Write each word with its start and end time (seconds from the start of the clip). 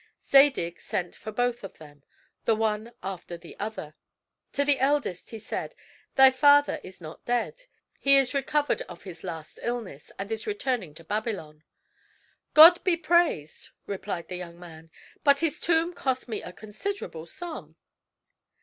Zadig 0.27 0.79
sent 0.81 1.15
for 1.15 1.31
both 1.31 1.63
of 1.63 1.77
them, 1.77 2.01
the 2.45 2.55
one 2.55 2.91
after 3.03 3.37
the 3.37 3.55
other. 3.59 3.93
To 4.53 4.65
the 4.65 4.79
eldest 4.79 5.29
he 5.29 5.37
said: 5.37 5.75
"Thy 6.15 6.31
father 6.31 6.81
is 6.83 7.01
not 7.01 7.23
dead; 7.23 7.61
he 7.99 8.15
is 8.17 8.33
recovered 8.33 8.81
of 8.89 9.03
his 9.03 9.23
last 9.23 9.59
illness, 9.61 10.11
and 10.17 10.31
is 10.31 10.47
returning 10.47 10.95
to 10.95 11.03
Babylon," 11.03 11.63
"God 12.55 12.83
be 12.83 12.97
praised," 12.97 13.69
replied 13.85 14.27
the 14.27 14.37
young 14.37 14.59
man; 14.59 14.89
"but 15.23 15.37
his 15.41 15.61
tomb 15.61 15.93
cost 15.93 16.27
me 16.27 16.41
a 16.41 16.51
considerable 16.51 17.27
sum." 17.27 17.75